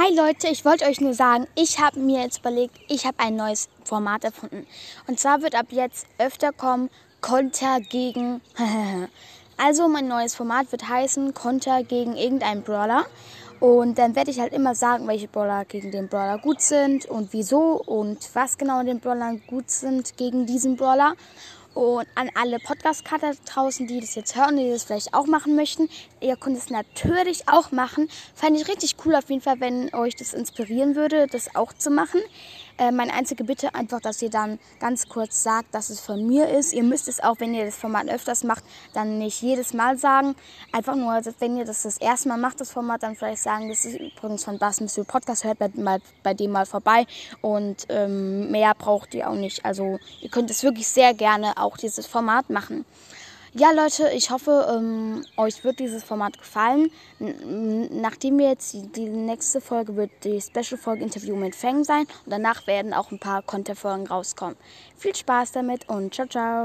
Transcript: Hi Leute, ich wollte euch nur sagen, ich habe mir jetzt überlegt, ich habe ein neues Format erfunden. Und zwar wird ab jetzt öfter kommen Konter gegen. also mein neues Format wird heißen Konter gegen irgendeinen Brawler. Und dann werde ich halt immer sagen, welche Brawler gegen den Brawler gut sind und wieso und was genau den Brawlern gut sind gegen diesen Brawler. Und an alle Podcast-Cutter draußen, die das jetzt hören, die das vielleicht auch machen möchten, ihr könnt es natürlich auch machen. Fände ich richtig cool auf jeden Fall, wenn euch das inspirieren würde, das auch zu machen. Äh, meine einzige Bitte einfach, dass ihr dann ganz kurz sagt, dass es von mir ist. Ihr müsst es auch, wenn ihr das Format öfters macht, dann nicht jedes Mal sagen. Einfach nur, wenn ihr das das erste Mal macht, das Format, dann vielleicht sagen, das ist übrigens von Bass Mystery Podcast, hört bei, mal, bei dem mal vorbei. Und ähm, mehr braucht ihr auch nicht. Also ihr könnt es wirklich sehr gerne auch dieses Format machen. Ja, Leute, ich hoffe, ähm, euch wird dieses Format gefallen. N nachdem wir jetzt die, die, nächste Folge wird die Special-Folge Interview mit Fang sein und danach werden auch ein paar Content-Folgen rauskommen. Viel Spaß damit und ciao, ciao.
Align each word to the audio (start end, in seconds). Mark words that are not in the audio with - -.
Hi 0.00 0.14
Leute, 0.14 0.46
ich 0.46 0.64
wollte 0.64 0.84
euch 0.84 1.00
nur 1.00 1.12
sagen, 1.12 1.48
ich 1.56 1.80
habe 1.80 1.98
mir 1.98 2.22
jetzt 2.22 2.38
überlegt, 2.38 2.78
ich 2.86 3.04
habe 3.04 3.18
ein 3.18 3.34
neues 3.34 3.68
Format 3.82 4.22
erfunden. 4.22 4.64
Und 5.08 5.18
zwar 5.18 5.42
wird 5.42 5.56
ab 5.56 5.66
jetzt 5.70 6.06
öfter 6.18 6.52
kommen 6.52 6.88
Konter 7.20 7.80
gegen. 7.80 8.40
also 9.56 9.88
mein 9.88 10.06
neues 10.06 10.36
Format 10.36 10.70
wird 10.70 10.88
heißen 10.88 11.34
Konter 11.34 11.82
gegen 11.82 12.14
irgendeinen 12.14 12.62
Brawler. 12.62 13.06
Und 13.58 13.98
dann 13.98 14.14
werde 14.14 14.30
ich 14.30 14.38
halt 14.38 14.52
immer 14.52 14.76
sagen, 14.76 15.08
welche 15.08 15.26
Brawler 15.26 15.64
gegen 15.64 15.90
den 15.90 16.06
Brawler 16.06 16.38
gut 16.38 16.60
sind 16.60 17.06
und 17.06 17.32
wieso 17.32 17.82
und 17.84 18.18
was 18.34 18.56
genau 18.56 18.84
den 18.84 19.00
Brawlern 19.00 19.42
gut 19.48 19.68
sind 19.68 20.16
gegen 20.16 20.46
diesen 20.46 20.76
Brawler. 20.76 21.14
Und 21.78 22.08
an 22.16 22.28
alle 22.34 22.58
Podcast-Cutter 22.58 23.34
draußen, 23.54 23.86
die 23.86 24.00
das 24.00 24.16
jetzt 24.16 24.34
hören, 24.34 24.56
die 24.56 24.68
das 24.68 24.82
vielleicht 24.82 25.14
auch 25.14 25.28
machen 25.28 25.54
möchten, 25.54 25.88
ihr 26.20 26.34
könnt 26.34 26.58
es 26.58 26.70
natürlich 26.70 27.48
auch 27.48 27.70
machen. 27.70 28.08
Fände 28.34 28.60
ich 28.60 28.66
richtig 28.66 28.96
cool 29.04 29.14
auf 29.14 29.30
jeden 29.30 29.42
Fall, 29.42 29.60
wenn 29.60 29.94
euch 29.94 30.16
das 30.16 30.34
inspirieren 30.34 30.96
würde, 30.96 31.28
das 31.28 31.54
auch 31.54 31.72
zu 31.72 31.90
machen. 31.90 32.20
Äh, 32.78 32.92
meine 32.92 33.12
einzige 33.12 33.44
Bitte 33.44 33.74
einfach, 33.74 34.00
dass 34.00 34.22
ihr 34.22 34.30
dann 34.30 34.58
ganz 34.78 35.08
kurz 35.08 35.42
sagt, 35.42 35.74
dass 35.74 35.90
es 35.90 36.00
von 36.00 36.24
mir 36.26 36.48
ist. 36.48 36.72
Ihr 36.72 36.84
müsst 36.84 37.08
es 37.08 37.20
auch, 37.20 37.40
wenn 37.40 37.52
ihr 37.52 37.64
das 37.64 37.76
Format 37.76 38.08
öfters 38.08 38.44
macht, 38.44 38.62
dann 38.94 39.18
nicht 39.18 39.42
jedes 39.42 39.74
Mal 39.74 39.98
sagen. 39.98 40.36
Einfach 40.72 40.94
nur, 40.94 41.20
wenn 41.40 41.56
ihr 41.56 41.64
das 41.64 41.82
das 41.82 41.98
erste 41.98 42.28
Mal 42.28 42.38
macht, 42.38 42.60
das 42.60 42.70
Format, 42.70 43.02
dann 43.02 43.16
vielleicht 43.16 43.42
sagen, 43.42 43.68
das 43.68 43.84
ist 43.84 43.98
übrigens 43.98 44.44
von 44.44 44.58
Bass 44.58 44.80
Mystery 44.80 45.04
Podcast, 45.06 45.44
hört 45.44 45.58
bei, 45.58 45.70
mal, 45.74 46.00
bei 46.22 46.34
dem 46.34 46.52
mal 46.52 46.66
vorbei. 46.66 47.06
Und 47.40 47.86
ähm, 47.88 48.50
mehr 48.50 48.74
braucht 48.74 49.12
ihr 49.14 49.28
auch 49.28 49.34
nicht. 49.34 49.64
Also 49.64 49.98
ihr 50.20 50.30
könnt 50.30 50.50
es 50.50 50.62
wirklich 50.62 50.86
sehr 50.86 51.14
gerne 51.14 51.54
auch 51.56 51.76
dieses 51.76 52.06
Format 52.06 52.48
machen. 52.48 52.84
Ja, 53.54 53.70
Leute, 53.72 54.10
ich 54.14 54.30
hoffe, 54.30 54.66
ähm, 54.70 55.24
euch 55.36 55.64
wird 55.64 55.78
dieses 55.78 56.04
Format 56.04 56.38
gefallen. 56.38 56.90
N 57.18 57.88
nachdem 58.00 58.38
wir 58.38 58.48
jetzt 58.50 58.74
die, 58.74 58.86
die, 58.92 59.08
nächste 59.08 59.60
Folge 59.60 59.96
wird 59.96 60.10
die 60.24 60.40
Special-Folge 60.40 61.02
Interview 61.02 61.34
mit 61.34 61.54
Fang 61.54 61.82
sein 61.82 62.06
und 62.24 62.32
danach 62.32 62.66
werden 62.66 62.92
auch 62.92 63.10
ein 63.10 63.18
paar 63.18 63.42
Content-Folgen 63.42 64.06
rauskommen. 64.06 64.56
Viel 64.96 65.16
Spaß 65.16 65.52
damit 65.52 65.88
und 65.88 66.14
ciao, 66.14 66.28
ciao. 66.28 66.56